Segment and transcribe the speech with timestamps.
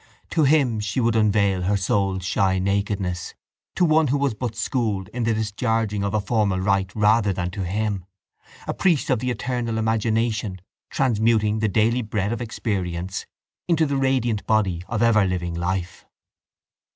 [0.31, 3.35] To him she would unveil her soul's shy nakedness,
[3.75, 7.51] to one who was but schooled in the discharging of a formal rite rather than
[7.51, 8.05] to him,
[8.65, 10.59] a priest of the eternal imagination,
[10.89, 13.27] transmuting the daily bread of experience
[13.67, 16.07] into the radiant body of everliving life.